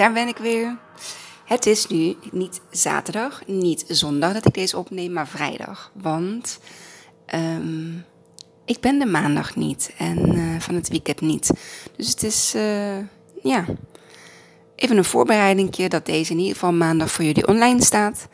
daar 0.00 0.12
ben 0.12 0.28
ik 0.28 0.36
weer. 0.36 0.76
Het 1.44 1.66
is 1.66 1.86
nu 1.86 2.16
niet 2.32 2.60
zaterdag, 2.70 3.42
niet 3.46 3.84
zondag 3.88 4.32
dat 4.32 4.46
ik 4.46 4.54
deze 4.54 4.78
opneem, 4.78 5.12
maar 5.12 5.28
vrijdag. 5.28 5.90
Want 5.94 6.58
ehm, 7.26 7.92
ik 8.64 8.80
ben 8.80 8.98
de 8.98 9.06
maandag 9.06 9.56
niet 9.56 9.92
en 9.98 10.36
uh, 10.36 10.60
van 10.60 10.74
het 10.74 10.88
weekend 10.88 11.20
niet. 11.20 11.50
Dus 11.96 12.08
het 12.08 12.22
is, 12.22 12.52
uh, 12.56 12.98
ja, 13.42 13.64
even 14.74 14.96
een 14.96 15.04
voorbereiding 15.04 15.88
dat 15.88 16.06
deze 16.06 16.32
in 16.32 16.38
ieder 16.38 16.54
geval 16.54 16.72
maandag 16.72 17.10
voor 17.10 17.24
jullie 17.24 17.46
online 17.46 17.82
staat. 17.82 18.28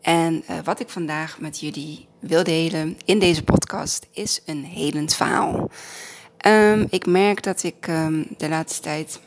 En 0.00 0.44
uh, 0.50 0.56
wat 0.64 0.80
ik 0.80 0.88
vandaag 0.88 1.40
met 1.40 1.60
jullie 1.60 2.06
wil 2.20 2.44
delen 2.44 2.98
in 3.04 3.18
deze 3.18 3.42
podcast 3.42 4.06
is 4.12 4.42
een 4.46 4.64
helend 4.64 5.14
verhaal. 5.14 5.70
Um, 6.46 6.86
ik 6.90 7.06
merk 7.06 7.42
dat 7.42 7.62
ik 7.62 7.86
um, 7.86 8.26
de 8.36 8.48
laatste 8.48 8.82
tijd 8.82 9.20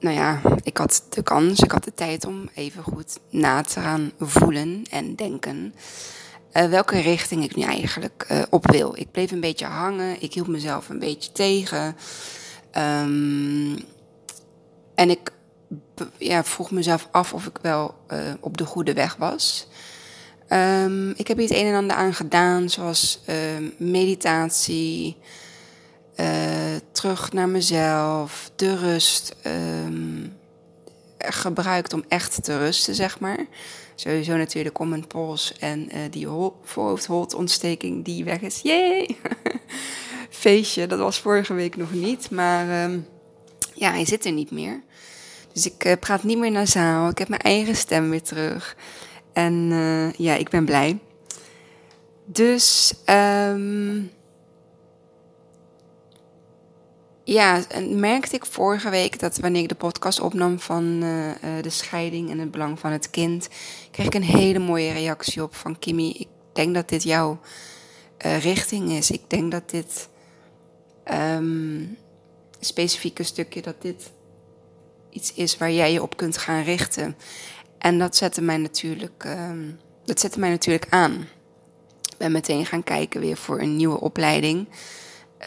nou 0.00 0.16
ja, 0.16 0.40
ik 0.62 0.76
had 0.76 1.06
de 1.08 1.22
kans, 1.22 1.60
ik 1.60 1.70
had 1.70 1.84
de 1.84 1.94
tijd 1.94 2.26
om 2.26 2.48
even 2.54 2.82
goed 2.82 3.18
na 3.30 3.62
te 3.62 3.80
gaan 3.80 4.12
voelen 4.18 4.82
en 4.90 5.14
denken. 5.14 5.74
Uh, 6.52 6.64
welke 6.64 7.00
richting 7.00 7.44
ik 7.44 7.56
nu 7.56 7.62
eigenlijk 7.62 8.26
uh, 8.30 8.42
op 8.50 8.70
wil. 8.70 8.96
Ik 8.96 9.10
bleef 9.10 9.30
een 9.30 9.40
beetje 9.40 9.66
hangen, 9.66 10.22
ik 10.22 10.34
hield 10.34 10.46
mezelf 10.46 10.88
een 10.88 10.98
beetje 10.98 11.32
tegen. 11.32 11.96
Um, 12.78 13.78
en 14.94 15.10
ik 15.10 15.32
ja, 16.18 16.44
vroeg 16.44 16.70
mezelf 16.70 17.08
af 17.10 17.32
of 17.32 17.46
ik 17.46 17.58
wel 17.62 17.94
uh, 18.12 18.18
op 18.40 18.56
de 18.56 18.64
goede 18.64 18.92
weg 18.92 19.16
was. 19.16 19.68
Um, 20.48 21.10
ik 21.10 21.28
heb 21.28 21.38
het 21.38 21.50
een 21.50 21.66
en 21.66 21.74
ander 21.74 21.96
aan 21.96 22.14
gedaan, 22.14 22.68
zoals 22.68 23.20
meditatie, 23.76 25.16
uh, 26.16 26.26
terug 27.00 27.32
naar 27.32 27.48
mezelf, 27.48 28.50
de 28.56 28.76
rust 28.76 29.36
um, 29.86 30.32
gebruikt 31.18 31.92
om 31.92 32.04
echt 32.08 32.44
te 32.44 32.58
rusten, 32.58 32.94
zeg 32.94 33.20
maar. 33.20 33.46
Sowieso 33.94 34.36
natuurlijk 34.36 34.78
om 34.78 34.92
een 34.92 35.06
pols 35.06 35.58
en 35.58 35.88
uh, 35.94 36.00
die 36.10 36.26
voorhoofdholtontsteking 36.62 38.04
die 38.04 38.24
weg 38.24 38.40
is. 38.40 38.60
Yay! 38.62 39.16
Feestje, 40.30 40.86
dat 40.86 40.98
was 40.98 41.20
vorige 41.20 41.54
week 41.54 41.76
nog 41.76 41.92
niet, 41.92 42.30
maar 42.30 42.90
um, 42.90 43.06
ja, 43.74 43.90
hij 43.90 44.04
zit 44.04 44.24
er 44.24 44.32
niet 44.32 44.50
meer. 44.50 44.82
Dus 45.52 45.66
ik 45.66 45.84
uh, 45.84 45.92
praat 46.00 46.22
niet 46.22 46.38
meer 46.38 46.50
naar 46.50 46.66
zaal, 46.66 47.08
ik 47.08 47.18
heb 47.18 47.28
mijn 47.28 47.40
eigen 47.40 47.76
stem 47.76 48.10
weer 48.10 48.22
terug. 48.22 48.76
En 49.32 49.54
ja, 50.16 50.34
ik 50.34 50.48
ben 50.48 50.64
blij. 50.64 50.98
Dus... 52.24 52.94
Um, 53.06 54.10
ja, 57.32 57.68
en 57.68 58.00
merkte 58.00 58.36
ik 58.36 58.46
vorige 58.46 58.90
week 58.90 59.18
dat 59.18 59.38
wanneer 59.38 59.62
ik 59.62 59.68
de 59.68 59.74
podcast 59.74 60.20
opnam 60.20 60.60
van 60.60 60.84
uh, 61.02 61.28
uh, 61.28 61.34
de 61.62 61.70
scheiding 61.70 62.30
en 62.30 62.38
het 62.38 62.50
belang 62.50 62.78
van 62.78 62.92
het 62.92 63.10
kind, 63.10 63.48
kreeg 63.90 64.06
ik 64.06 64.14
een 64.14 64.22
hele 64.22 64.58
mooie 64.58 64.92
reactie 64.92 65.42
op 65.42 65.54
van 65.54 65.78
Kimmy. 65.78 66.08
Ik 66.08 66.28
denk 66.52 66.74
dat 66.74 66.88
dit 66.88 67.02
jouw 67.02 67.40
uh, 68.26 68.42
richting 68.42 68.90
is. 68.90 69.10
Ik 69.10 69.30
denk 69.30 69.50
dat 69.50 69.70
dit 69.70 70.08
um, 71.12 71.96
specifieke 72.60 73.22
stukje, 73.22 73.62
dat 73.62 73.82
dit 73.82 74.10
iets 75.10 75.32
is 75.34 75.56
waar 75.56 75.72
jij 75.72 75.92
je 75.92 76.02
op 76.02 76.16
kunt 76.16 76.36
gaan 76.36 76.62
richten. 76.62 77.16
En 77.78 77.98
dat 77.98 78.16
zette 78.16 78.42
mij 78.42 78.56
natuurlijk, 78.56 79.24
um, 79.26 79.78
dat 80.04 80.20
zette 80.20 80.38
mij 80.38 80.50
natuurlijk 80.50 80.86
aan. 80.88 81.12
Ik 82.02 82.16
ben 82.18 82.32
meteen 82.32 82.66
gaan 82.66 82.82
kijken 82.82 83.20
weer 83.20 83.36
voor 83.36 83.60
een 83.60 83.76
nieuwe 83.76 84.00
opleiding. 84.00 84.68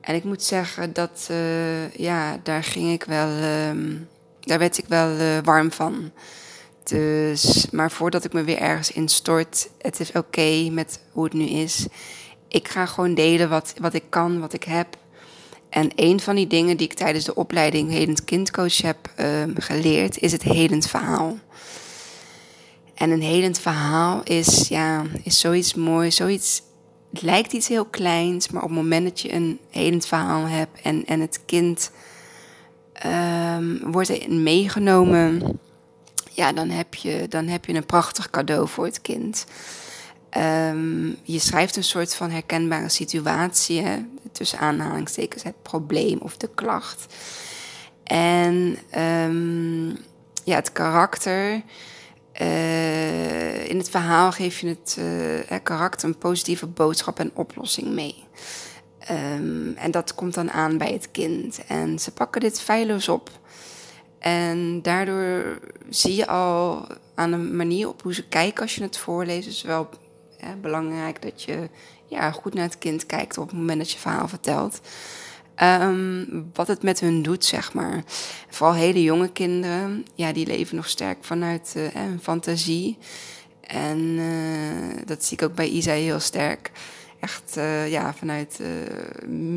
en 0.00 0.14
ik 0.14 0.24
moet 0.24 0.42
zeggen 0.42 0.92
dat, 0.92 1.30
ja, 1.92 2.40
daar 2.42 2.64
ging 2.64 2.92
ik 2.92 3.04
wel, 3.04 3.28
um, 3.68 4.08
daar 4.40 4.58
werd 4.58 4.78
ik 4.78 4.84
wel 4.88 5.42
warm 5.42 5.72
van. 5.72 6.12
Dus, 6.82 7.70
maar 7.70 7.90
voordat 7.90 8.24
ik 8.24 8.32
me 8.32 8.44
weer 8.44 8.58
ergens 8.58 8.92
instort, 8.92 9.68
het 9.78 10.00
is 10.00 10.12
oké 10.12 10.70
met 10.70 11.00
hoe 11.12 11.24
het 11.24 11.32
nu 11.32 11.44
is. 11.44 11.86
Ik 12.48 12.68
ga 12.68 12.86
gewoon 12.86 13.14
delen 13.14 13.48
wat, 13.48 13.74
wat 13.80 13.94
ik 13.94 14.04
kan, 14.08 14.40
wat 14.40 14.52
ik 14.52 14.64
heb. 14.64 14.96
En 15.68 15.90
een 15.94 16.20
van 16.20 16.34
die 16.34 16.46
dingen 16.46 16.76
die 16.76 16.86
ik 16.86 16.94
tijdens 16.94 17.24
de 17.24 17.34
opleiding 17.34 17.90
Hedend 17.90 18.24
Kindcoach 18.24 18.82
heb 18.82 19.12
uh, 19.20 19.26
geleerd, 19.54 20.18
is 20.18 20.32
het 20.32 20.42
hedend 20.42 20.86
verhaal. 20.86 21.38
En 22.94 23.10
een 23.10 23.22
hedend 23.22 23.58
verhaal 23.58 24.20
is, 24.22 24.68
ja, 24.68 25.04
is 25.22 25.40
zoiets 25.40 25.74
moois, 25.74 26.16
zoiets, 26.16 26.62
het 27.12 27.22
lijkt 27.22 27.52
iets 27.52 27.68
heel 27.68 27.84
kleins, 27.84 28.48
maar 28.48 28.62
op 28.62 28.68
het 28.68 28.78
moment 28.78 29.04
dat 29.04 29.20
je 29.20 29.32
een 29.32 29.58
hedend 29.70 30.06
verhaal 30.06 30.44
hebt 30.44 30.80
en, 30.82 31.04
en 31.06 31.20
het 31.20 31.40
kind 31.46 31.90
um, 33.06 33.92
wordt 33.92 34.28
meegenomen, 34.28 35.58
ja, 36.30 36.52
dan 36.52 36.70
heb, 36.70 36.94
je, 36.94 37.26
dan 37.28 37.46
heb 37.46 37.64
je 37.64 37.74
een 37.74 37.86
prachtig 37.86 38.30
cadeau 38.30 38.68
voor 38.68 38.84
het 38.84 39.00
kind. 39.00 39.46
Um, 40.36 41.16
je 41.22 41.38
schrijft 41.38 41.76
een 41.76 41.84
soort 41.84 42.14
van 42.14 42.30
herkenbare 42.30 42.88
situatie, 42.88 43.84
tussen 44.32 44.58
aanhalingstekens 44.58 45.42
het 45.42 45.62
probleem 45.62 46.18
of 46.18 46.36
de 46.36 46.50
klacht. 46.54 47.14
En 48.04 48.78
um, 48.98 49.98
ja, 50.44 50.54
het 50.54 50.72
karakter. 50.72 51.62
Uh, 52.40 53.68
in 53.68 53.78
het 53.78 53.90
verhaal 53.90 54.32
geef 54.32 54.60
je 54.60 54.68
het 54.68 54.96
uh, 54.98 55.58
karakter 55.62 56.08
een 56.08 56.18
positieve 56.18 56.66
boodschap 56.66 57.18
en 57.18 57.30
oplossing 57.34 57.88
mee. 57.88 58.24
Um, 59.10 59.74
en 59.76 59.90
dat 59.90 60.14
komt 60.14 60.34
dan 60.34 60.50
aan 60.50 60.78
bij 60.78 60.92
het 60.92 61.10
kind. 61.10 61.60
En 61.66 61.98
ze 61.98 62.10
pakken 62.10 62.40
dit 62.40 62.60
feilloos 62.60 63.08
op. 63.08 63.30
En 64.18 64.82
daardoor 64.82 65.58
zie 65.88 66.14
je 66.14 66.26
al 66.26 66.86
aan 67.14 67.30
de 67.30 67.36
manier 67.36 67.88
op 67.88 68.02
hoe 68.02 68.14
ze 68.14 68.28
kijken 68.28 68.62
als 68.62 68.74
je 68.74 68.82
het 68.82 68.98
voorleest, 68.98 69.48
is 69.48 69.62
belangrijk 70.60 71.22
dat 71.22 71.42
je 71.42 71.68
ja, 72.06 72.30
goed 72.30 72.54
naar 72.54 72.64
het 72.64 72.78
kind 72.78 73.06
kijkt 73.06 73.38
op 73.38 73.48
het 73.48 73.58
moment 73.58 73.78
dat 73.78 73.90
je 73.90 73.98
verhaal 73.98 74.28
vertelt. 74.28 74.80
Um, 75.62 76.50
wat 76.54 76.66
het 76.66 76.82
met 76.82 77.00
hun 77.00 77.22
doet, 77.22 77.44
zeg 77.44 77.72
maar. 77.72 78.04
Vooral 78.48 78.74
hele 78.74 79.02
jonge 79.02 79.32
kinderen, 79.32 80.06
ja, 80.14 80.32
die 80.32 80.46
leven 80.46 80.76
nog 80.76 80.88
sterk 80.88 81.24
vanuit 81.24 81.74
hun 81.92 82.20
fantasie. 82.20 82.98
En 83.60 83.98
uh, 83.98 85.02
dat 85.04 85.24
zie 85.24 85.36
ik 85.36 85.42
ook 85.42 85.54
bij 85.54 85.68
Isa 85.68 85.92
heel 85.92 86.20
sterk. 86.20 86.70
Echt 87.20 87.56
uh, 87.56 87.90
ja, 87.90 88.14
vanuit 88.14 88.60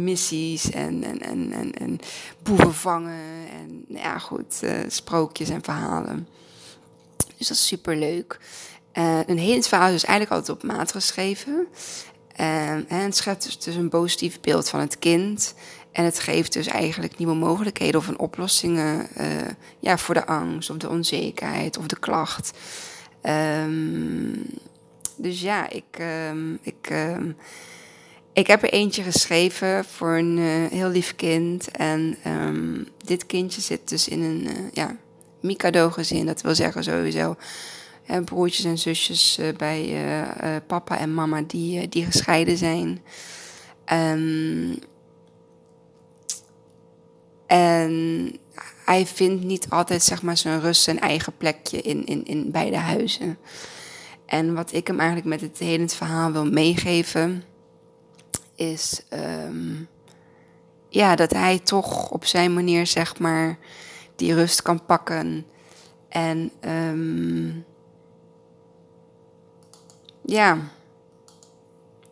missies 0.03 0.71
en, 0.71 1.03
en, 1.03 1.21
en, 1.21 1.51
en, 1.51 1.73
en 1.73 1.99
boeven 2.43 2.73
vangen. 2.73 3.19
En 3.59 3.85
ja, 3.87 4.17
goed, 4.17 4.63
sprookjes 4.87 5.49
en 5.49 5.63
verhalen. 5.63 6.27
Dus 7.37 7.47
dat 7.47 7.57
is 7.57 7.67
super 7.67 7.95
leuk. 7.95 8.39
Uh, 8.93 9.19
een 9.25 9.37
hedensverhaal 9.37 9.93
is 9.93 10.03
eigenlijk 10.03 10.31
altijd 10.31 10.57
op 10.57 10.63
maat 10.63 10.91
geschreven. 10.91 11.67
Uh, 12.39 12.69
en 12.69 12.85
het 12.87 13.15
schept 13.15 13.43
dus, 13.43 13.59
dus, 13.59 13.75
een 13.75 13.89
positief 13.89 14.39
beeld 14.39 14.69
van 14.69 14.79
het 14.79 14.99
kind. 14.99 15.53
En 15.91 16.03
het 16.03 16.19
geeft 16.19 16.53
dus 16.53 16.67
eigenlijk 16.67 17.17
nieuwe 17.17 17.35
mogelijkheden 17.35 17.99
of 17.99 18.07
een 18.07 18.19
oplossingen 18.19 19.07
uh, 19.17 19.25
ja, 19.79 19.97
voor 19.97 20.13
de 20.13 20.25
angst 20.25 20.69
of 20.69 20.77
de 20.77 20.89
onzekerheid 20.89 21.77
of 21.77 21.87
de 21.87 21.99
klacht. 21.99 22.51
Um, 23.23 24.45
dus 25.15 25.41
ja, 25.41 25.69
ik, 25.69 25.99
um, 26.29 26.59
ik, 26.61 26.93
ik 28.33 28.47
heb 28.47 28.63
er 28.63 28.69
eentje 28.69 29.03
geschreven 29.03 29.85
voor 29.85 30.17
een 30.17 30.37
heel 30.71 30.89
lief 30.89 31.15
kind. 31.15 31.71
En 31.71 32.17
dit 33.03 33.25
kindje 33.25 33.61
zit 33.61 33.89
dus 33.89 34.07
in 34.07 34.21
een 34.21 34.69
ja, 34.73 34.95
Mikado-gezin. 35.39 36.25
Dat 36.25 36.41
wil 36.41 36.55
zeggen 36.55 36.83
sowieso 36.83 37.35
en 38.05 38.23
broertjes 38.23 38.65
en 38.65 38.77
zusjes 38.77 39.37
uh, 39.39 39.47
bij 39.57 40.05
uh, 40.43 40.55
papa 40.67 40.97
en 40.97 41.13
mama 41.13 41.41
die, 41.41 41.89
die 41.89 42.05
gescheiden 42.05 42.57
zijn. 42.57 43.01
Um, 43.93 44.79
en 47.47 48.39
hij 48.85 49.05
vindt 49.05 49.43
niet 49.43 49.69
altijd 49.69 50.03
zeg 50.03 50.21
maar, 50.21 50.37
zijn 50.37 50.61
rust, 50.61 50.81
zijn 50.81 50.99
eigen 50.99 51.37
plekje 51.37 51.81
in, 51.81 52.05
in, 52.05 52.25
in 52.25 52.51
beide 52.51 52.77
huizen. 52.77 53.37
En 54.25 54.53
wat 54.53 54.73
ik 54.73 54.87
hem 54.87 54.99
eigenlijk 54.99 55.29
met 55.29 55.41
het 55.41 55.57
hele 55.57 55.89
verhaal 55.89 56.31
wil 56.31 56.45
meegeven, 56.45 57.43
is 58.55 59.01
um, 59.45 59.87
ja, 60.89 61.15
dat 61.15 61.31
hij 61.31 61.59
toch 61.59 62.09
op 62.09 62.25
zijn 62.25 62.53
manier 62.53 62.87
zeg 62.87 63.19
maar, 63.19 63.57
die 64.15 64.33
rust 64.33 64.61
kan 64.61 64.85
pakken. 64.85 65.45
En 66.09 66.51
um, 66.61 67.65
ja, 70.21 70.57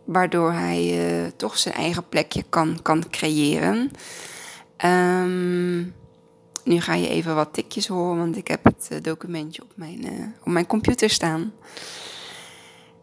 waardoor 0.04 0.52
hij 0.52 1.10
uh, 1.24 1.32
toch 1.36 1.58
zijn 1.58 1.76
eigen 1.76 2.10
plekje 2.10 2.44
kan, 2.50 2.80
kan 2.82 3.10
creëren. 3.10 3.92
Um, 4.86 5.94
nu 6.64 6.82
ga 6.82 6.94
je 6.94 7.08
even 7.08 7.36
wat 7.36 7.54
tikjes 7.54 7.88
horen, 7.88 8.18
want 8.18 8.38
ik 8.38 8.48
heb 8.48 8.64
het 8.64 8.90
uh, 8.92 8.98
documentje 9.02 9.62
op 9.62 9.72
mijn, 9.76 10.06
uh, 10.06 10.26
op 10.40 10.52
mijn 10.52 10.68
computer 10.68 11.10
staan. 11.10 11.54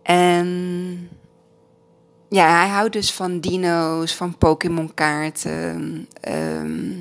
En 0.03 0.49
ja, 2.29 2.59
hij 2.59 2.69
houdt 2.69 2.93
dus 2.93 3.13
van 3.13 3.41
dino's, 3.41 4.15
van 4.15 4.39
Pokémon 4.39 4.95
kaarten. 4.95 6.09
Ehm, 6.21 6.93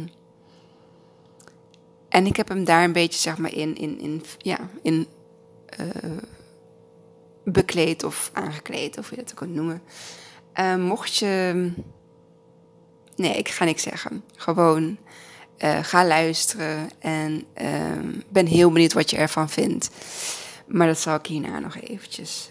en 2.09 2.25
ik 2.25 2.35
heb 2.35 2.47
hem 2.47 2.63
daar 2.63 2.83
een 2.83 2.91
beetje, 2.91 3.19
zeg 3.19 3.37
maar, 3.37 3.53
in, 3.53 3.75
in, 3.75 3.99
in, 3.99 4.23
ja, 4.37 4.59
in 4.81 5.07
bekleed 7.45 8.03
of 8.03 8.29
aangekleed, 8.33 8.97
of 8.97 9.09
hoe 9.09 9.17
je 9.17 9.23
dat 9.23 9.33
kunt 9.33 9.53
noemen. 9.53 9.81
Uh, 10.59 10.75
mocht 10.75 11.15
je. 11.15 11.71
Nee, 13.15 13.37
ik 13.37 13.49
ga 13.49 13.65
niks 13.65 13.83
zeggen. 13.83 14.23
Gewoon 14.35 14.97
uh, 15.57 15.79
ga 15.83 16.05
luisteren 16.05 16.89
en 16.99 17.43
ehm, 17.53 18.19
ben 18.29 18.45
heel 18.45 18.71
benieuwd 18.71 18.93
wat 18.93 19.09
je 19.09 19.17
ervan 19.17 19.49
vindt. 19.49 19.89
Maar 20.67 20.87
dat 20.87 20.99
zal 20.99 21.15
ik 21.15 21.25
hierna 21.25 21.59
nog 21.59 21.77
eventjes, 21.77 22.49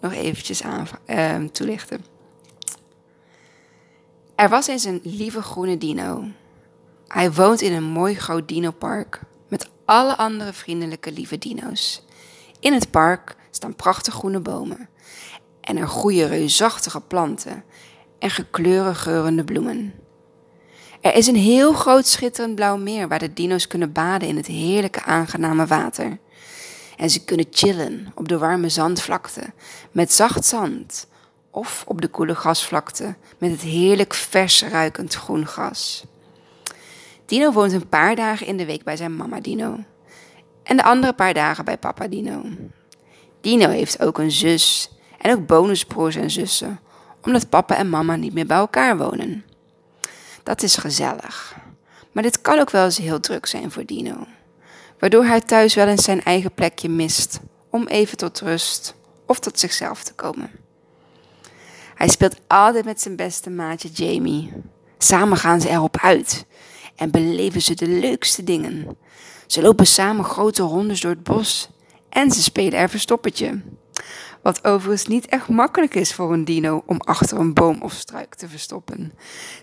nog 0.00 0.12
eventjes 0.12 0.62
aan, 0.62 0.86
ehm, 1.04 1.48
toelichten. 1.48 2.04
Er 4.34 4.48
was 4.48 4.66
eens 4.66 4.84
een 4.84 5.00
lieve 5.02 5.42
groene 5.42 5.78
dino. 5.78 6.24
Hij 7.06 7.32
woont 7.32 7.60
in 7.60 7.72
een 7.72 7.84
mooi 7.84 8.14
groot 8.14 8.48
dinopark 8.48 9.20
met 9.48 9.70
alle 9.84 10.16
andere 10.16 10.52
vriendelijke 10.52 11.12
lieve 11.12 11.38
dino's. 11.38 12.04
In 12.62 12.72
het 12.72 12.90
park 12.90 13.36
staan 13.50 13.76
prachtige 13.76 14.16
groene 14.16 14.40
bomen 14.40 14.88
en 15.60 15.76
er 15.76 15.88
groeien 15.88 16.28
reusachtige 16.28 17.00
planten 17.00 17.64
en 18.18 18.30
gekleurde 18.30 18.94
geurende 18.94 19.44
bloemen. 19.44 19.94
Er 21.00 21.14
is 21.14 21.26
een 21.26 21.36
heel 21.36 21.72
groot 21.72 22.06
schitterend 22.06 22.54
blauw 22.54 22.76
meer 22.76 23.08
waar 23.08 23.18
de 23.18 23.32
dino's 23.32 23.66
kunnen 23.66 23.92
baden 23.92 24.28
in 24.28 24.36
het 24.36 24.46
heerlijke 24.46 25.02
aangename 25.02 25.66
water. 25.66 26.18
En 26.96 27.10
ze 27.10 27.24
kunnen 27.24 27.46
chillen 27.50 28.12
op 28.14 28.28
de 28.28 28.38
warme 28.38 28.68
zandvlakte 28.68 29.52
met 29.92 30.12
zacht 30.12 30.44
zand 30.44 31.06
of 31.50 31.84
op 31.86 32.00
de 32.00 32.08
koele 32.08 32.34
gasvlakte 32.34 33.14
met 33.38 33.50
het 33.50 33.60
heerlijk 33.60 34.14
vers 34.14 34.62
ruikend 34.62 35.14
groen 35.14 35.46
gras. 35.46 36.04
Dino 37.26 37.52
woont 37.52 37.72
een 37.72 37.88
paar 37.88 38.16
dagen 38.16 38.46
in 38.46 38.56
de 38.56 38.66
week 38.66 38.84
bij 38.84 38.96
zijn 38.96 39.16
mama 39.16 39.40
Dino 39.40 39.78
en 40.62 40.76
de 40.76 40.82
andere 40.82 41.12
paar 41.12 41.34
dagen 41.34 41.64
bij 41.64 41.78
papa 41.78 42.08
Dino. 42.08 42.44
Dino 43.40 43.68
heeft 43.68 44.02
ook 44.02 44.18
een 44.18 44.30
zus 44.30 44.90
en 45.18 45.32
ook 45.32 45.46
bonusbroers 45.46 46.16
en 46.16 46.30
zussen, 46.30 46.80
omdat 47.22 47.48
papa 47.48 47.76
en 47.76 47.88
mama 47.88 48.16
niet 48.16 48.34
meer 48.34 48.46
bij 48.46 48.56
elkaar 48.56 48.98
wonen. 48.98 49.44
Dat 50.42 50.62
is 50.62 50.76
gezellig, 50.76 51.56
maar 52.12 52.22
dit 52.22 52.40
kan 52.40 52.58
ook 52.58 52.70
wel 52.70 52.84
eens 52.84 52.98
heel 52.98 53.20
druk 53.20 53.46
zijn 53.46 53.70
voor 53.70 53.84
Dino, 53.84 54.26
waardoor 54.98 55.24
hij 55.24 55.40
thuis 55.40 55.74
wel 55.74 55.86
eens 55.86 56.04
zijn 56.04 56.22
eigen 56.22 56.52
plekje 56.52 56.88
mist 56.88 57.40
om 57.70 57.86
even 57.86 58.16
tot 58.16 58.40
rust 58.40 58.94
of 59.26 59.38
tot 59.38 59.58
zichzelf 59.58 60.02
te 60.02 60.14
komen. 60.14 60.50
Hij 61.94 62.08
speelt 62.08 62.36
altijd 62.46 62.84
met 62.84 63.00
zijn 63.00 63.16
beste 63.16 63.50
maatje 63.50 63.88
Jamie. 63.88 64.52
Samen 64.98 65.36
gaan 65.36 65.60
ze 65.60 65.68
erop 65.68 65.96
uit 65.96 66.46
en 66.96 67.10
beleven 67.10 67.62
ze 67.62 67.74
de 67.74 67.88
leukste 67.88 68.44
dingen. 68.44 68.96
Ze 69.52 69.62
lopen 69.62 69.86
samen 69.86 70.24
grote 70.24 70.62
rondes 70.62 71.00
door 71.00 71.10
het 71.10 71.22
bos 71.22 71.68
en 72.08 72.30
ze 72.30 72.42
spelen 72.42 72.78
er 72.78 72.88
verstoppertje. 72.88 73.60
Wat 74.42 74.64
overigens 74.64 75.06
niet 75.06 75.26
echt 75.26 75.48
makkelijk 75.48 75.94
is 75.94 76.14
voor 76.14 76.32
een 76.32 76.44
dino 76.44 76.82
om 76.86 77.00
achter 77.00 77.38
een 77.38 77.52
boom 77.52 77.82
of 77.82 77.92
struik 77.92 78.34
te 78.34 78.48
verstoppen. 78.48 79.12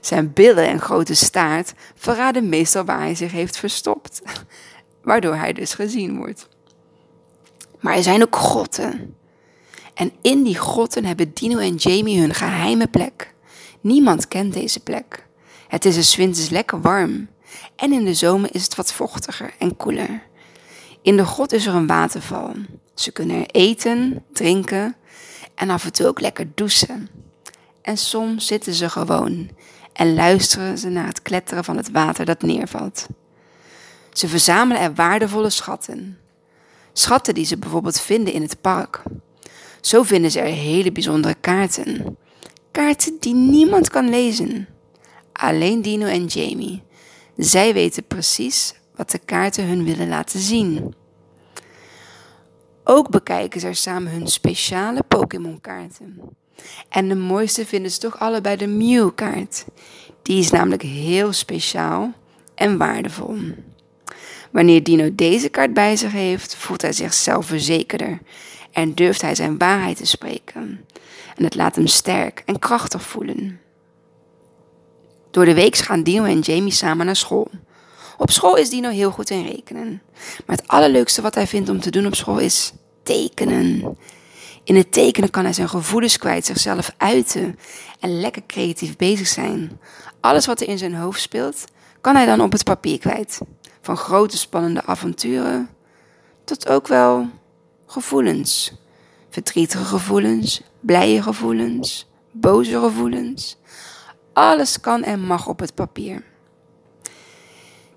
Zijn 0.02 0.34
billen 0.34 0.68
en 0.68 0.80
grote 0.80 1.14
staart 1.14 1.74
verraden 1.96 2.50
meestal 2.50 2.84
waar 2.84 3.00
hij 3.00 3.16
zich 3.16 3.32
heeft 3.32 3.58
verstopt, 3.58 4.22
waardoor 5.04 5.36
hij 5.36 5.54
dus 5.54 5.74
gezien 5.74 6.18
wordt. 6.18 6.48
Maar 7.80 7.96
er 7.96 8.04
zijn 8.04 8.22
ook 8.22 8.36
grotten. 8.36 9.16
En 9.94 10.12
in 10.22 10.44
die 10.44 10.58
grotten 10.58 11.06
hebben 11.06 11.34
Dino 11.34 11.58
en 11.58 11.76
Jamie 11.76 12.20
hun 12.20 12.34
geheime 12.34 12.88
plek. 12.88 13.34
Niemand 13.82 14.28
kent 14.28 14.54
deze 14.54 14.80
plek. 14.80 15.28
Het 15.68 15.86
is 15.86 15.96
dus 15.96 16.16
winters 16.16 16.50
lekker 16.50 16.82
warm. 16.82 17.28
En 17.76 17.92
in 17.92 18.06
de 18.06 18.14
zomer 18.14 18.50
is 18.54 18.64
het 18.64 18.76
wat 18.76 18.94
vochtiger 18.94 19.54
en 19.58 19.78
koeler. 19.78 20.22
In 21.02 21.18
de 21.18 21.26
grot 21.26 21.52
is 21.52 21.66
er 21.66 21.74
een 21.74 21.88
waterval. 21.88 22.52
Ze 22.94 23.12
kunnen 23.12 23.46
eten, 23.46 24.24
drinken 24.34 24.96
en 25.56 25.70
af 25.70 25.86
en 25.86 25.94
toe 25.94 26.08
ook 26.08 26.20
lekker 26.20 26.48
douchen. 26.56 27.10
En 27.82 27.98
soms 27.98 28.48
zitten 28.48 28.74
ze 28.74 28.90
gewoon 28.90 29.50
en 29.94 30.14
luisteren 30.14 30.78
ze 30.78 30.90
naar 30.90 31.08
het 31.08 31.22
kletteren 31.22 31.64
van 31.64 31.78
het 31.78 31.92
water 31.92 32.26
dat 32.26 32.42
neervalt. 32.42 33.08
Ze 34.14 34.28
verzamelen 34.28 34.82
er 34.82 34.94
waardevolle 34.94 35.50
schatten. 35.50 36.18
Schatten 36.94 37.34
die 37.34 37.46
ze 37.46 37.58
bijvoorbeeld 37.58 38.02
vinden 38.02 38.34
in 38.34 38.42
het 38.42 38.62
park. 38.62 39.04
Zo 39.82 40.04
vinden 40.04 40.32
ze 40.32 40.40
er 40.40 40.46
hele 40.46 40.92
bijzondere 40.92 41.36
kaarten. 41.42 42.18
Kaarten 42.72 43.18
die 43.20 43.34
niemand 43.34 43.90
kan 43.90 44.10
lezen. 44.10 44.68
Alleen 45.34 45.82
Dino 45.82 46.06
en 46.06 46.26
Jamie. 46.26 46.84
Zij 47.40 47.74
weten 47.74 48.04
precies 48.04 48.74
wat 48.96 49.12
de 49.12 49.20
kaarten 49.26 49.68
hun 49.68 49.84
willen 49.84 50.08
laten 50.08 50.40
zien. 50.40 50.94
Ook 52.84 53.10
bekijken 53.10 53.60
ze 53.60 53.74
samen 53.74 54.12
hun 54.12 54.28
speciale 54.28 55.04
Pokémon-kaarten. 55.08 56.20
En 56.90 57.08
de 57.08 57.16
mooiste 57.16 57.66
vinden 57.66 57.92
ze 57.92 58.00
toch 58.00 58.20
allebei 58.20 58.56
de 58.56 58.68
Mew-kaart. 58.68 59.66
Die 60.22 60.40
is 60.40 60.52
namelijk 60.52 60.82
heel 60.82 61.34
speciaal 61.34 62.14
en 62.56 62.78
waardevol. 62.78 63.38
Wanneer 64.52 64.84
Dino 64.84 65.16
deze 65.16 65.50
kaart 65.50 65.74
bij 65.74 65.96
zich 65.96 66.12
heeft, 66.12 66.56
voelt 66.56 66.82
hij 66.82 66.94
zich 66.94 67.14
zelfverzekerder 67.14 68.20
en 68.72 68.94
durft 68.94 69.22
hij 69.22 69.36
zijn 69.36 69.58
waarheid 69.58 69.98
te 69.98 70.06
spreken. 70.06 70.86
En 71.36 71.44
het 71.44 71.56
laat 71.56 71.76
hem 71.76 71.88
sterk 71.88 72.44
en 72.46 72.60
krachtig 72.60 73.02
voelen. 73.02 73.60
Door 75.32 75.46
de 75.46 75.54
week 75.54 75.76
gaan 75.76 76.04
Dino 76.04 76.24
en 76.24 76.40
Jamie 76.40 76.72
samen 76.72 77.06
naar 77.06 77.16
school. 77.16 77.48
Op 78.18 78.32
school 78.32 78.56
is 78.56 78.70
Dino 78.70 78.90
heel 78.90 79.12
goed 79.12 79.30
in 79.30 79.46
rekenen. 79.46 80.02
Maar 80.46 80.56
het 80.56 80.68
allerleukste 80.68 81.22
wat 81.22 81.36
hij 81.36 81.48
vindt 81.48 81.70
om 81.70 81.80
te 81.80 81.92
doen 81.92 82.06
op 82.06 82.16
school 82.16 82.38
is 82.38 82.74
tekenen. 83.04 83.98
In 84.64 84.76
het 84.76 84.92
tekenen 84.92 85.30
kan 85.30 85.44
hij 85.44 85.54
zijn 85.54 85.70
gevoelens 85.70 86.18
kwijt, 86.18 86.46
zichzelf 86.46 86.94
uiten 86.98 87.60
en 88.00 88.20
lekker 88.20 88.42
creatief 88.48 88.96
bezig 88.96 89.28
zijn. 89.28 89.80
Alles 90.20 90.46
wat 90.46 90.62
er 90.62 90.68
in 90.68 90.78
zijn 90.78 90.96
hoofd 90.96 91.22
speelt, 91.22 91.64
kan 92.02 92.16
hij 92.16 92.26
dan 92.26 92.42
op 92.42 92.52
het 92.52 92.64
papier 92.64 93.00
kwijt. 93.00 93.40
Van 93.82 93.98
grote 93.98 94.38
spannende 94.38 94.86
avonturen 94.86 95.70
tot 96.44 96.68
ook 96.70 96.88
wel 96.88 97.30
gevoelens. 97.86 98.74
Verdrietige 99.30 99.84
gevoelens, 99.84 100.62
blije 100.80 101.22
gevoelens, 101.22 102.08
boze 102.32 102.80
gevoelens. 102.80 103.58
Alles 104.40 104.80
kan 104.80 105.04
en 105.04 105.20
mag 105.20 105.48
op 105.48 105.60
het 105.60 105.76
papier. 105.76 106.24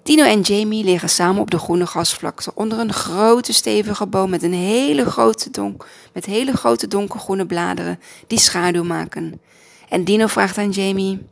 Tino 0.02 0.24
en 0.24 0.40
Jamie 0.40 0.84
liggen 0.84 1.08
samen 1.08 1.40
op 1.40 1.50
de 1.50 1.58
groene 1.58 1.86
gasvlakte 1.86 2.54
onder 2.54 2.78
een 2.78 2.92
grote 2.92 3.52
stevige 3.52 4.06
boom 4.06 4.30
met, 4.30 4.42
een 4.42 4.52
hele 4.52 5.04
grote 5.04 5.50
donk, 5.50 5.86
met 6.12 6.24
hele 6.24 6.56
grote 6.56 6.88
donkergroene 6.88 7.46
bladeren 7.46 8.00
die 8.26 8.38
schaduw 8.38 8.84
maken. 8.84 9.40
En 9.88 10.04
Dino 10.04 10.26
vraagt 10.26 10.58
aan 10.58 10.70
Jamie: 10.70 11.26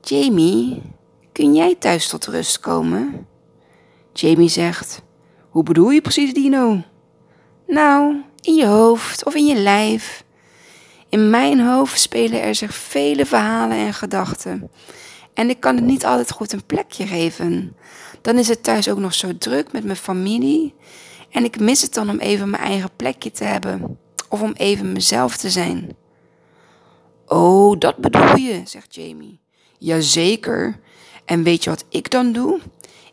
Jamie, 0.00 0.82
kun 1.32 1.54
jij 1.54 1.74
thuis 1.74 2.08
tot 2.08 2.26
rust 2.26 2.60
komen? 2.60 3.26
Jamie 4.12 4.48
zegt: 4.48 5.02
Hoe 5.48 5.62
bedoel 5.62 5.90
je 5.90 6.00
precies, 6.00 6.34
Dino? 6.34 6.82
Nou, 7.66 8.22
in 8.40 8.54
je 8.54 8.66
hoofd 8.66 9.24
of 9.24 9.34
in 9.34 9.46
je 9.46 9.56
lijf. 9.56 10.24
In 11.08 11.30
mijn 11.30 11.60
hoofd 11.60 12.00
spelen 12.00 12.42
er 12.42 12.54
zich 12.54 12.74
vele 12.74 13.26
verhalen 13.26 13.76
en 13.76 13.94
gedachten. 13.94 14.70
En 15.34 15.50
ik 15.50 15.60
kan 15.60 15.76
het 15.76 15.84
niet 15.84 16.04
altijd 16.04 16.30
goed 16.30 16.52
een 16.52 16.66
plekje 16.66 17.06
geven. 17.06 17.76
Dan 18.20 18.38
is 18.38 18.48
het 18.48 18.62
thuis 18.62 18.88
ook 18.88 18.98
nog 18.98 19.14
zo 19.14 19.38
druk 19.38 19.72
met 19.72 19.84
mijn 19.84 19.96
familie. 19.96 20.74
En 21.30 21.44
ik 21.44 21.60
mis 21.60 21.82
het 21.82 21.94
dan 21.94 22.10
om 22.10 22.18
even 22.18 22.50
mijn 22.50 22.62
eigen 22.62 22.90
plekje 22.96 23.30
te 23.30 23.44
hebben. 23.44 23.98
Of 24.28 24.42
om 24.42 24.52
even 24.52 24.92
mezelf 24.92 25.36
te 25.36 25.50
zijn. 25.50 25.96
Oh, 27.26 27.78
dat 27.78 27.96
bedoel 27.96 28.36
je, 28.36 28.60
zegt 28.64 28.94
Jamie. 28.94 29.40
Jazeker. 29.78 30.80
En 31.24 31.42
weet 31.42 31.64
je 31.64 31.70
wat 31.70 31.84
ik 31.88 32.10
dan 32.10 32.32
doe? 32.32 32.60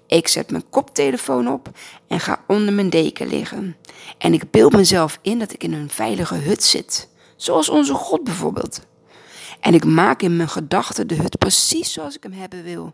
Ik 0.07 0.27
zet 0.27 0.51
mijn 0.51 0.69
koptelefoon 0.69 1.47
op 1.47 1.69
en 2.07 2.19
ga 2.19 2.43
onder 2.47 2.73
mijn 2.73 2.89
deken 2.89 3.27
liggen. 3.27 3.75
En 4.17 4.33
ik 4.33 4.51
beeld 4.51 4.73
mezelf 4.73 5.19
in 5.21 5.39
dat 5.39 5.53
ik 5.53 5.63
in 5.63 5.73
een 5.73 5.89
veilige 5.89 6.35
hut 6.35 6.63
zit. 6.63 7.09
Zoals 7.43 7.69
onze 7.69 7.93
God 7.93 8.23
bijvoorbeeld. 8.23 8.79
En 9.59 9.73
ik 9.73 9.85
maak 9.85 10.21
in 10.21 10.35
mijn 10.35 10.49
gedachten 10.49 11.07
de 11.07 11.15
hut 11.15 11.37
precies 11.37 11.93
zoals 11.93 12.15
ik 12.15 12.23
hem 12.23 12.31
hebben 12.31 12.63
wil. 12.63 12.93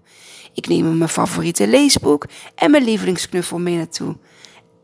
Ik 0.53 0.67
neem 0.67 0.97
mijn 0.97 1.09
favoriete 1.09 1.67
leesboek 1.67 2.25
en 2.55 2.71
mijn 2.71 2.83
lievelingsknuffel 2.83 3.59
mee 3.59 3.75
naartoe. 3.75 4.17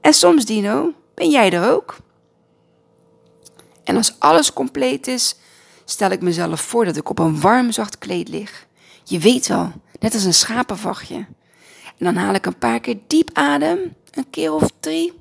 En 0.02 0.14
soms, 0.14 0.46
Dino, 0.46 0.94
ben 1.14 1.30
jij 1.30 1.52
er 1.52 1.72
ook? 1.72 1.98
En 3.84 3.96
als 3.96 4.16
alles 4.20 4.54
compleet 4.54 5.08
is, 5.08 5.36
stel 5.86 6.10
ik 6.10 6.22
mezelf 6.22 6.62
voor 6.62 6.86
dat 6.86 6.98
ik 6.98 7.10
op 7.10 7.20
een 7.20 7.42
warm 7.42 7.72
zacht 7.72 7.98
kleed 7.98 8.28
lig. 8.28 8.68
Je 9.04 9.20
weet 9.20 9.48
wel, 9.48 9.72
net 10.00 10.14
als 10.14 10.24
een 10.24 10.34
schapenvachtje. 10.34 11.16
En 11.98 12.06
dan 12.06 12.16
haal 12.16 12.34
ik 12.34 12.46
een 12.46 12.58
paar 12.58 12.80
keer 12.80 12.98
diep 13.08 13.30
adem, 13.34 13.96
een 14.12 14.30
keer 14.30 14.54
of 14.54 14.72
drie. 14.80 15.14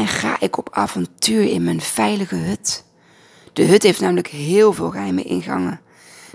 En 0.00 0.08
ga 0.08 0.36
ik 0.40 0.58
op 0.58 0.68
avontuur 0.72 1.42
in 1.42 1.64
mijn 1.64 1.80
veilige 1.80 2.34
hut. 2.34 2.84
De 3.52 3.64
hut 3.64 3.82
heeft 3.82 4.00
namelijk 4.00 4.28
heel 4.28 4.72
veel 4.72 4.90
geheime 4.90 5.22
ingangen. 5.22 5.80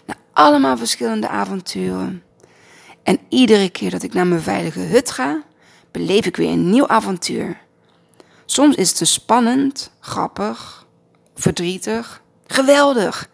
Naar 0.05 0.17
allemaal 0.34 0.77
verschillende 0.77 1.27
avonturen. 1.27 2.24
En 3.03 3.19
iedere 3.29 3.69
keer 3.69 3.89
dat 3.89 4.03
ik 4.03 4.13
naar 4.13 4.27
mijn 4.27 4.41
veilige 4.41 4.79
hut 4.79 5.12
ga, 5.12 5.43
beleef 5.91 6.25
ik 6.25 6.36
weer 6.36 6.51
een 6.51 6.69
nieuw 6.69 6.88
avontuur. 6.88 7.62
Soms 8.45 8.75
is 8.75 9.00
het 9.00 9.07
spannend, 9.07 9.91
grappig, 10.00 10.86
verdrietig, 11.36 12.22
geweldig. 12.48 13.29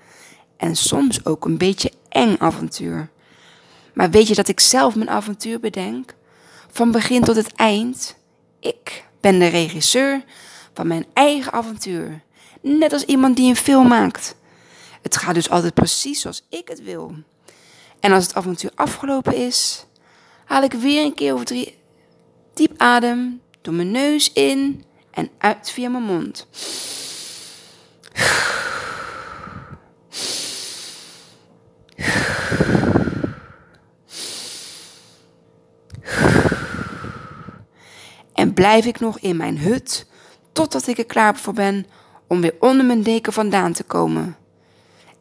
En 0.57 0.75
soms 0.75 1.25
ook 1.25 1.45
een 1.45 1.57
beetje 1.57 1.91
eng 2.09 2.35
avontuur. 2.39 3.09
Maar 3.93 4.09
weet 4.09 4.27
je 4.27 4.35
dat 4.35 4.47
ik 4.47 4.59
zelf 4.59 4.95
mijn 4.95 5.09
avontuur 5.09 5.59
bedenk? 5.59 6.13
Van 6.69 6.91
begin 6.91 7.21
tot 7.21 7.35
het 7.35 7.53
eind. 7.53 8.17
Ik 8.59 9.09
ben 9.21 9.39
de 9.39 9.47
regisseur 9.47 10.23
van 10.73 10.87
mijn 10.87 11.05
eigen 11.13 11.51
avontuur. 11.51 12.21
Net 12.61 12.93
als 12.93 13.03
iemand 13.03 13.35
die 13.35 13.49
een 13.49 13.55
film 13.55 13.87
maakt. 13.87 14.35
Het 15.01 15.17
gaat 15.17 15.33
dus 15.33 15.49
altijd 15.49 15.73
precies 15.73 16.21
zoals 16.21 16.45
ik 16.49 16.67
het 16.67 16.83
wil. 16.83 17.15
En 17.99 18.11
als 18.11 18.23
het 18.23 18.35
avontuur 18.35 18.71
afgelopen 18.75 19.35
is, 19.35 19.85
haal 20.45 20.63
ik 20.63 20.73
weer 20.73 21.05
een 21.05 21.13
keer 21.13 21.33
of 21.33 21.43
drie 21.43 21.77
diep 22.53 22.73
adem 22.77 23.41
door 23.61 23.73
mijn 23.73 23.91
neus 23.91 24.33
in 24.33 24.83
en 25.11 25.29
uit 25.37 25.71
via 25.71 25.89
mijn 25.89 26.03
mond. 26.03 26.47
Blijf 38.61 38.85
ik 38.85 38.99
nog 38.99 39.19
in 39.19 39.37
mijn 39.37 39.57
hut 39.59 40.07
totdat 40.51 40.87
ik 40.87 40.97
er 40.97 41.05
klaar 41.05 41.37
voor 41.37 41.53
ben 41.53 41.85
om 42.27 42.41
weer 42.41 42.55
onder 42.59 42.85
mijn 42.85 43.03
deken 43.03 43.33
vandaan 43.33 43.73
te 43.73 43.83
komen. 43.83 44.35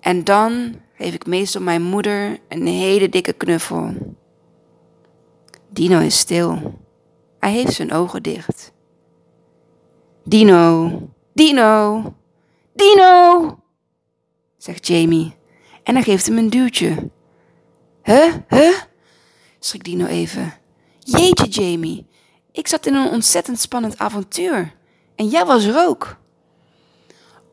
En 0.00 0.24
dan 0.24 0.74
geef 0.94 1.14
ik 1.14 1.26
meestal 1.26 1.62
mijn 1.62 1.82
moeder 1.82 2.38
een 2.48 2.66
hele 2.66 3.08
dikke 3.08 3.32
knuffel. 3.32 4.14
Dino 5.68 5.98
is 5.98 6.18
stil. 6.18 6.78
Hij 7.38 7.52
heeft 7.52 7.72
zijn 7.72 7.92
ogen 7.92 8.22
dicht. 8.22 8.72
Dino, 10.24 10.92
Dino, 11.32 12.02
Dino, 12.74 13.58
zegt 14.56 14.86
Jamie 14.86 15.34
en 15.82 15.94
hij 15.94 16.04
geeft 16.04 16.26
hem 16.26 16.38
een 16.38 16.50
duwtje. 16.50 17.10
Huh, 18.02 18.34
huh? 18.48 18.78
schrikt 19.58 19.84
Dino 19.84 20.06
even. 20.06 20.52
Jeetje, 20.98 21.46
Jamie, 21.46 22.08
ik 22.60 22.68
zat 22.68 22.86
in 22.86 22.94
een 22.94 23.08
ontzettend 23.10 23.60
spannend 23.60 23.98
avontuur 23.98 24.74
en 25.16 25.28
jij 25.28 25.44
was 25.44 25.64
er 25.64 25.86
ook. 25.86 26.16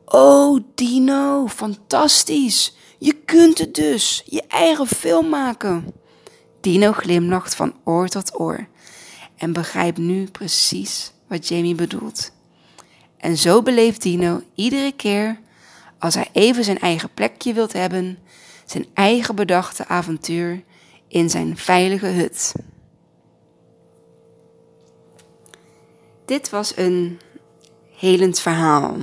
Oh, 0.04 0.60
Dino, 0.74 1.46
fantastisch. 1.46 2.76
Je 2.98 3.12
kunt 3.12 3.58
het 3.58 3.74
dus, 3.74 4.22
je 4.26 4.42
eigen 4.48 4.86
film 4.86 5.28
maken. 5.28 5.92
Dino 6.60 6.92
glimlacht 6.92 7.54
van 7.54 7.74
oor 7.84 8.08
tot 8.08 8.40
oor 8.40 8.66
en 9.36 9.52
begrijpt 9.52 9.98
nu 9.98 10.24
precies 10.24 11.12
wat 11.28 11.48
Jamie 11.48 11.74
bedoelt. 11.74 12.32
En 13.16 13.36
zo 13.36 13.62
beleeft 13.62 14.02
Dino 14.02 14.42
iedere 14.54 14.92
keer 14.92 15.40
als 15.98 16.14
hij 16.14 16.28
even 16.32 16.64
zijn 16.64 16.78
eigen 16.78 17.14
plekje 17.14 17.52
wilt 17.52 17.72
hebben, 17.72 18.18
zijn 18.64 18.86
eigen 18.94 19.34
bedachte 19.34 19.86
avontuur 19.86 20.62
in 21.08 21.30
zijn 21.30 21.56
veilige 21.56 22.06
hut. 22.06 22.54
Dit 26.28 26.50
was 26.50 26.76
een 26.76 27.20
helend 27.90 28.40
verhaal 28.40 28.96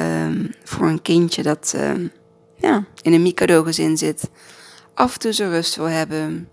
um, 0.00 0.54
voor 0.64 0.86
een 0.86 1.02
kindje 1.02 1.42
dat 1.42 1.72
um, 1.76 2.12
ja, 2.56 2.84
in 3.02 3.12
een 3.12 3.22
Mikado-gezin 3.22 3.96
zit, 3.96 4.30
af 4.94 5.12
en 5.12 5.18
toe 5.18 5.32
zijn 5.32 5.50
rust 5.50 5.76
wil 5.76 5.88
hebben 5.88 6.48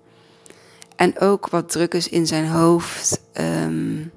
en 0.96 1.20
ook 1.20 1.50
wat 1.50 1.70
druk 1.70 1.94
is 1.94 2.10
in 2.10 2.28
zijn 2.28 2.48
hoofd. 2.48 3.22
Um, 3.34 4.12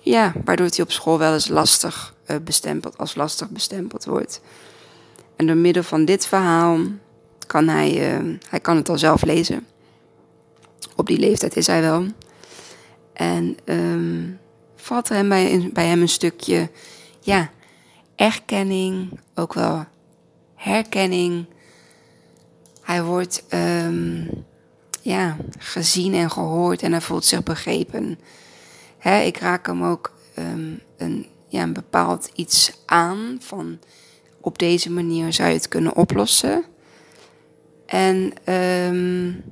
ja, 0.00 0.32
waardoor 0.44 0.66
hij 0.66 0.84
op 0.84 0.92
school 0.92 1.18
wel 1.18 1.32
eens 1.32 1.48
lastig 1.48 2.14
uh, 2.26 2.36
bestempeld, 2.44 2.98
als 2.98 3.14
lastig 3.14 3.50
bestempeld 3.50 4.04
wordt. 4.04 4.40
En 5.36 5.46
door 5.46 5.56
middel 5.56 5.82
van 5.82 6.04
dit 6.04 6.26
verhaal 6.26 6.78
kan 7.46 7.68
hij, 7.68 7.90
hij 8.48 8.60
kan 8.60 8.76
het 8.76 8.88
al 8.88 8.98
zelf 8.98 9.22
lezen. 9.22 9.66
Op 10.96 11.06
die 11.06 11.18
leeftijd 11.18 11.56
is 11.56 11.66
hij 11.66 11.80
wel. 11.80 12.06
En 13.20 13.56
um, 13.64 14.38
valt 14.76 15.08
er 15.08 15.14
hem 15.14 15.28
bij, 15.28 15.70
bij 15.72 15.86
hem 15.86 16.00
een 16.00 16.08
stukje, 16.08 16.70
ja, 17.20 17.50
erkenning, 18.16 19.20
ook 19.34 19.54
wel 19.54 19.84
herkenning. 20.54 21.46
Hij 22.82 23.02
wordt 23.02 23.44
um, 23.84 24.28
ja, 25.02 25.36
gezien 25.58 26.14
en 26.14 26.30
gehoord 26.30 26.82
en 26.82 26.92
hij 26.92 27.00
voelt 27.00 27.24
zich 27.24 27.42
begrepen. 27.42 28.18
Ik 29.24 29.38
raak 29.38 29.66
hem 29.66 29.84
ook 29.84 30.12
um, 30.38 30.80
een, 30.96 31.26
ja, 31.48 31.62
een 31.62 31.72
bepaald 31.72 32.30
iets 32.34 32.72
aan 32.86 33.36
van 33.40 33.78
op 34.40 34.58
deze 34.58 34.90
manier 34.90 35.32
zou 35.32 35.48
je 35.48 35.54
het 35.54 35.68
kunnen 35.68 35.96
oplossen. 35.96 36.64
En 37.86 38.32
um, 38.54 39.42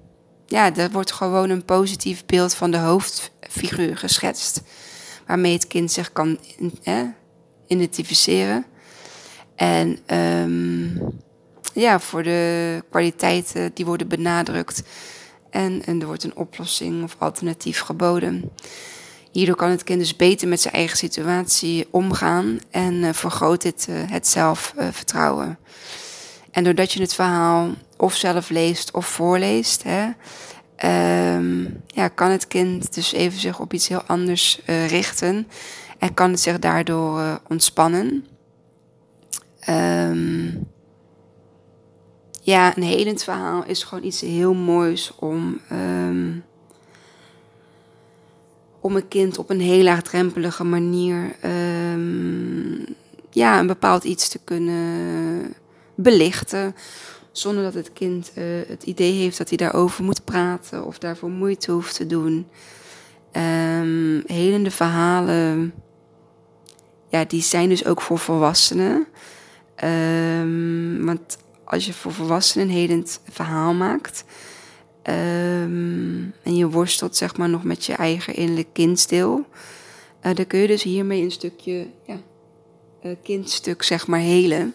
ja, 0.47 0.77
er 0.77 0.91
wordt 0.91 1.13
gewoon 1.13 1.51
een 1.51 1.65
positief 1.65 2.27
beeld 2.27 2.55
van 2.55 2.71
de 2.71 2.77
hoofdfiguur 3.49 3.97
geschetst. 3.97 4.63
Waarmee 5.27 5.53
het 5.53 5.67
kind 5.67 5.93
zich 5.93 6.13
kan 6.13 6.39
eh, 6.83 7.01
identificeren. 7.67 8.65
En 9.55 9.99
um, 10.17 11.01
ja, 11.75 12.01
voor 12.01 12.23
de 12.23 12.83
kwaliteiten 12.91 13.71
die 13.75 13.85
worden 13.85 14.09
benadrukt. 14.09 14.83
En, 15.51 15.83
er 15.85 16.07
wordt 16.07 16.25
een 16.25 16.37
oplossing 16.37 17.03
of 17.03 17.17
alternatief 17.19 17.81
geboden. 17.81 18.51
Hierdoor 19.31 19.57
kan 19.57 19.71
het 19.71 19.85
kind 19.85 19.99
dus 19.99 20.17
beter 20.17 20.49
met 20.49 20.61
zijn 20.61 20.75
eigen 20.75 20.97
situatie 20.97 21.89
omgaan 21.91 22.59
en 22.71 22.95
uh, 22.95 23.13
vergroot 23.13 23.65
uh, 23.65 23.71
het 23.89 24.29
zelfvertrouwen. 24.29 25.59
en 26.51 26.65
doordat 26.65 26.93
je 26.93 27.01
het 27.01 27.15
verhaal 27.15 27.75
of 27.97 28.15
zelf 28.15 28.49
leest 28.51 28.91
of 28.91 29.07
voorleest, 29.07 29.83
hè, 29.83 30.09
um, 30.85 31.83
ja, 31.87 32.09
kan 32.09 32.31
het 32.31 32.47
kind 32.47 32.95
dus 32.95 33.13
even 33.13 33.41
zich 33.41 33.61
op 33.61 33.73
iets 33.73 33.89
heel 33.89 34.03
anders 34.03 34.61
uh, 34.67 34.89
richten 34.89 35.49
en 35.99 36.15
kan 36.15 36.31
het 36.31 36.41
zich 36.41 36.59
daardoor 36.59 37.41
ontspannen. 37.49 38.27
Um, 39.69 40.67
ja, 42.43 42.77
een 42.77 42.83
helend 42.83 43.23
verhaal 43.23 43.65
is 43.65 43.83
gewoon 43.83 44.05
iets 44.05 44.21
heel 44.21 44.55
moois 44.55 45.13
om 45.19 45.61
um, 45.73 46.45
om 48.81 48.97
een 48.97 49.09
kind 49.09 49.39
op 49.39 49.51
een 49.51 49.61
heel 49.61 49.83
laagdrempelige 49.83 50.65
manier 50.65 51.37
ja, 53.31 53.59
een 53.59 53.67
bepaald 53.67 54.05
iets 54.05 54.29
te 54.29 54.41
kunnen 54.45 55.55
belichten. 55.95 56.75
Zonder 57.39 57.63
dat 57.63 57.75
het 57.75 57.93
kind 57.93 58.33
uh, 58.35 58.45
het 58.67 58.83
idee 58.83 59.13
heeft 59.13 59.39
dat 59.39 59.49
hij 59.49 59.59
daarover 59.59 60.05
moet 60.05 60.25
praten 60.25 60.85
of 60.85 60.99
daarvoor 60.99 61.31
moeite 61.31 61.73
hoeft 61.73 61.95
te 61.95 62.07
doen. 62.07 62.47
Um, 63.33 64.23
helende 64.27 64.71
verhalen, 64.71 65.75
ja, 67.09 67.25
die 67.25 67.43
zijn 67.43 67.69
dus 67.69 67.85
ook 67.85 68.01
voor 68.03 68.19
volwassenen. 68.19 69.07
Um, 69.85 71.05
want 71.05 71.39
als 71.65 71.87
je 71.87 71.93
voor 71.93 72.13
volwassenen 72.13 72.67
een 72.67 72.75
helend 72.75 73.21
verhaal 73.31 73.75
maakt, 73.75 74.25
Um, 75.03 76.33
en 76.43 76.57
je 76.57 76.69
worstelt 76.69 77.17
zeg 77.17 77.37
maar 77.37 77.49
nog 77.49 77.65
met 77.65 77.85
je 77.85 77.93
eigen 77.93 78.35
innerlijk 78.35 78.69
kindsdeel. 78.73 79.47
Uh, 80.23 80.35
dan 80.35 80.47
kun 80.47 80.59
je 80.59 80.67
dus 80.67 80.83
hiermee 80.83 81.23
een 81.23 81.31
stukje 81.31 81.87
ja, 82.07 82.17
uh, 83.03 83.13
kindstuk 83.23 83.83
zeg 83.83 84.07
maar 84.07 84.21
helen. 84.21 84.75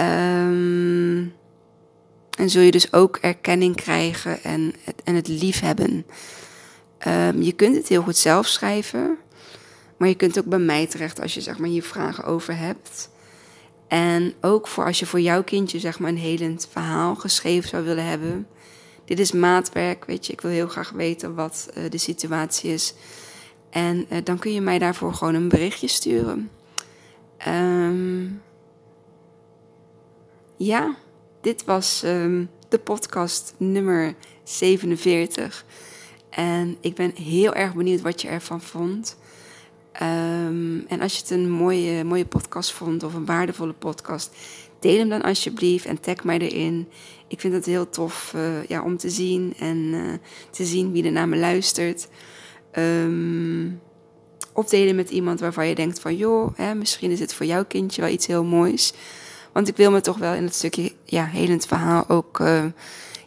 Um, 0.00 1.32
en 2.36 2.50
zul 2.50 2.62
je 2.62 2.70
dus 2.70 2.92
ook 2.92 3.16
erkenning 3.16 3.76
krijgen 3.76 4.42
en 4.42 4.74
het, 4.84 5.02
en 5.04 5.14
het 5.14 5.28
liefhebben. 5.28 6.06
Um, 7.06 7.42
je 7.42 7.52
kunt 7.52 7.76
het 7.76 7.88
heel 7.88 8.02
goed 8.02 8.16
zelf 8.16 8.46
schrijven. 8.46 9.16
Maar 9.96 10.08
je 10.08 10.14
kunt 10.14 10.38
ook 10.38 10.44
bij 10.44 10.58
mij 10.58 10.86
terecht 10.86 11.20
als 11.20 11.34
je 11.34 11.40
zeg 11.40 11.58
maar, 11.58 11.68
hier 11.68 11.82
vragen 11.82 12.24
over 12.24 12.56
hebt. 12.56 13.10
En 13.88 14.34
ook 14.40 14.68
voor 14.68 14.84
als 14.84 14.98
je 14.98 15.06
voor 15.06 15.20
jouw 15.20 15.44
kindje 15.44 15.78
zeg 15.78 15.98
maar, 15.98 16.10
een 16.10 16.16
helend 16.16 16.68
verhaal 16.70 17.14
geschreven 17.14 17.68
zou 17.68 17.84
willen 17.84 18.04
hebben 18.04 18.46
dit 19.06 19.18
is 19.18 19.32
maatwerk, 19.32 20.04
weet 20.04 20.26
je, 20.26 20.32
ik 20.32 20.40
wil 20.40 20.50
heel 20.50 20.68
graag 20.68 20.90
weten 20.90 21.34
wat 21.34 21.68
uh, 21.76 21.90
de 21.90 21.98
situatie 21.98 22.72
is. 22.72 22.94
En 23.70 24.06
uh, 24.12 24.18
dan 24.24 24.38
kun 24.38 24.52
je 24.52 24.60
mij 24.60 24.78
daarvoor 24.78 25.14
gewoon 25.14 25.34
een 25.34 25.48
berichtje 25.48 25.88
sturen. 25.88 26.50
Um, 27.48 28.42
ja, 30.56 30.96
dit 31.46 31.64
was 31.64 32.02
um, 32.04 32.50
de 32.68 32.78
podcast 32.78 33.54
nummer 33.56 34.14
47. 34.44 35.64
En 36.30 36.76
ik 36.80 36.94
ben 36.94 37.12
heel 37.14 37.54
erg 37.54 37.74
benieuwd 37.74 38.00
wat 38.00 38.22
je 38.22 38.28
ervan 38.28 38.60
vond. 38.60 39.16
Ehm, 39.92 40.78
en 40.88 41.00
als 41.00 41.12
je 41.12 41.20
het 41.20 41.30
een 41.30 41.50
mooie, 41.50 42.04
mooie 42.04 42.26
podcast 42.26 42.72
vond 42.72 43.02
of 43.02 43.14
een 43.14 43.24
waardevolle 43.24 43.72
podcast, 43.72 44.30
deel 44.80 44.98
hem 44.98 45.08
dan 45.08 45.22
alsjeblieft 45.22 45.84
en 45.84 46.00
tag 46.00 46.24
mij 46.24 46.38
erin. 46.38 46.88
Ik 47.28 47.40
vind 47.40 47.54
het 47.54 47.66
heel 47.66 47.90
tof 47.90 48.32
uh, 48.36 48.64
ja, 48.64 48.82
om 48.82 48.96
te 48.96 49.10
zien 49.10 49.54
en 49.58 49.76
uh, 49.76 50.12
te 50.50 50.64
zien 50.64 50.92
wie 50.92 51.04
er 51.04 51.12
naar 51.12 51.28
me 51.28 51.36
luistert. 51.36 52.08
Um, 52.78 53.80
of 54.52 54.68
delen 54.68 54.96
met 54.96 55.10
iemand 55.10 55.40
waarvan 55.40 55.66
je 55.68 55.74
denkt 55.74 56.00
van 56.00 56.16
joh, 56.16 56.56
hè, 56.56 56.74
misschien 56.74 57.10
is 57.10 57.20
het 57.20 57.34
voor 57.34 57.46
jouw 57.46 57.64
kindje 57.64 58.00
wel 58.00 58.10
iets 58.10 58.26
heel 58.26 58.44
moois. 58.44 58.92
Want 59.56 59.68
ik 59.68 59.76
wil 59.76 59.90
me 59.90 60.00
toch 60.00 60.18
wel 60.18 60.34
in 60.34 60.44
het 60.44 60.54
stukje 60.54 60.92
ja, 61.04 61.24
helend 61.24 61.66
verhaal 61.66 62.08
ook 62.08 62.40
uh, 62.40 62.64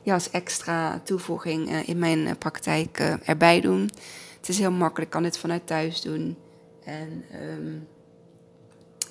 ja, 0.01 0.13
als 0.13 0.29
extra 0.29 1.01
toevoeging 1.03 1.87
in 1.87 1.99
mijn 1.99 2.37
praktijk 2.37 2.99
erbij 3.23 3.61
doen. 3.61 3.89
Het 4.37 4.49
is 4.49 4.59
heel 4.59 4.71
makkelijk, 4.71 5.05
ik 5.05 5.09
kan 5.09 5.23
dit 5.23 5.37
vanuit 5.37 5.67
thuis 5.67 6.01
doen. 6.01 6.37
En 6.83 7.25
um, 7.51 7.87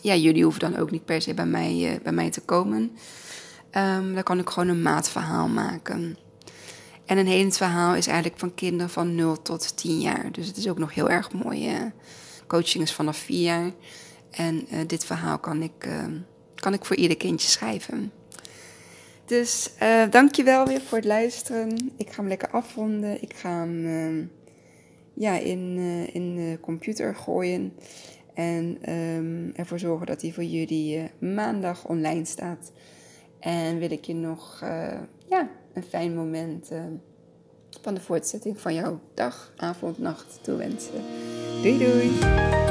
ja, 0.00 0.14
jullie 0.14 0.42
hoeven 0.42 0.60
dan 0.60 0.76
ook 0.76 0.90
niet 0.90 1.04
per 1.04 1.22
se 1.22 1.34
bij 1.34 1.46
mij, 1.46 2.00
bij 2.02 2.12
mij 2.12 2.30
te 2.30 2.40
komen. 2.40 2.78
Um, 3.72 4.14
dan 4.14 4.22
kan 4.22 4.38
ik 4.38 4.48
gewoon 4.48 4.68
een 4.68 4.82
maatverhaal 4.82 5.48
maken. 5.48 6.18
En 7.04 7.18
een 7.18 7.26
helend 7.26 7.56
verhaal 7.56 7.94
is 7.94 8.06
eigenlijk 8.06 8.38
van 8.38 8.54
kinderen 8.54 8.90
van 8.90 9.14
0 9.14 9.42
tot 9.42 9.76
10 9.76 10.00
jaar. 10.00 10.32
Dus 10.32 10.46
het 10.46 10.56
is 10.56 10.68
ook 10.68 10.78
nog 10.78 10.94
heel 10.94 11.10
erg 11.10 11.32
mooi. 11.32 11.92
Coaching 12.46 12.84
is 12.84 12.92
vanaf 12.92 13.16
4 13.16 13.42
jaar. 13.42 13.70
En 14.30 14.66
dit 14.86 15.04
verhaal 15.04 15.38
kan 15.38 15.62
ik, 15.62 15.86
uh, 15.86 16.04
kan 16.60 16.72
ik 16.74 16.84
voor 16.84 16.96
ieder 16.96 17.16
kindje 17.16 17.48
schrijven. 17.48 18.12
Dus 19.24 19.70
uh, 19.82 20.10
dankjewel 20.10 20.66
weer 20.66 20.80
voor 20.80 20.98
het 20.98 21.06
luisteren. 21.06 21.92
Ik 21.96 22.10
ga 22.10 22.20
hem 22.20 22.28
lekker 22.28 22.50
afronden. 22.50 23.22
Ik 23.22 23.34
ga 23.34 23.50
hem 23.50 23.84
uh, 23.84 24.26
ja, 25.14 25.38
in, 25.38 25.76
uh, 25.78 26.14
in 26.14 26.34
de 26.36 26.58
computer 26.60 27.14
gooien. 27.14 27.72
En 28.34 28.92
um, 28.94 29.52
ervoor 29.54 29.78
zorgen 29.78 30.06
dat 30.06 30.22
hij 30.22 30.32
voor 30.32 30.44
jullie 30.44 30.96
uh, 30.96 31.04
maandag 31.34 31.86
online 31.86 32.24
staat. 32.24 32.72
En 33.40 33.78
wil 33.78 33.90
ik 33.90 34.04
je 34.04 34.14
nog 34.14 34.60
uh, 34.64 35.00
ja, 35.28 35.50
een 35.74 35.82
fijn 35.82 36.14
moment 36.14 36.70
van 37.82 37.94
de 37.94 38.00
voortzetting 38.00 38.60
van 38.60 38.74
jouw 38.74 39.00
dag, 39.14 39.52
avond, 39.56 39.98
nacht 39.98 40.38
toewensen. 40.42 41.02
Doei 41.62 41.78
doei! 41.78 42.67